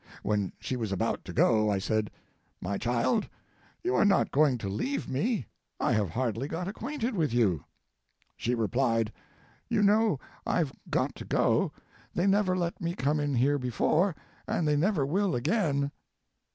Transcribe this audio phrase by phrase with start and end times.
[0.23, 2.09] When she was about to go; I said,
[2.59, 3.29] "My child,
[3.83, 5.45] you are not going to leave me;
[5.79, 7.65] I have hardly got acquainted with you."
[8.35, 9.13] She replied,
[9.69, 11.71] "You know I've got to go;
[12.15, 14.15] they never let me come in here before,
[14.47, 15.91] and they never will again."